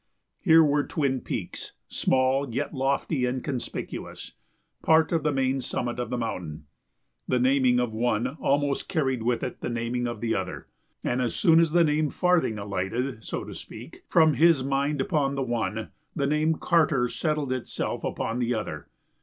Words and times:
Here 0.39 0.63
were 0.63 0.83
twin 0.83 1.21
peaks, 1.21 1.73
small, 1.87 2.51
yet 2.51 2.73
lofty 2.73 3.25
and 3.27 3.43
conspicuous 3.43 4.31
part 4.81 5.11
of 5.11 5.21
the 5.21 5.31
main 5.31 5.61
summit 5.61 5.99
of 5.99 6.09
the 6.09 6.17
mountain. 6.17 6.65
The 7.27 7.37
naming 7.37 7.79
of 7.79 7.93
one 7.93 8.25
almost 8.25 8.89
carried 8.89 9.21
with 9.21 9.43
it 9.43 9.61
the 9.61 9.69
naming 9.69 10.07
of 10.07 10.19
the 10.19 10.33
other; 10.33 10.65
and 11.03 11.21
as 11.21 11.35
soon 11.35 11.59
as 11.59 11.71
the 11.71 11.83
name 11.83 12.09
Farthing 12.09 12.57
alighted, 12.57 13.23
so 13.23 13.43
to 13.43 13.53
speak, 13.53 14.01
from 14.09 14.33
his 14.33 14.63
mind 14.63 15.01
upon 15.01 15.35
the 15.35 15.43
one, 15.43 15.89
the 16.15 16.25
name 16.25 16.55
Carter 16.55 17.07
settled 17.07 17.53
itself 17.53 18.03
upon 18.03 18.39
the 18.39 18.55
other. 18.55 18.87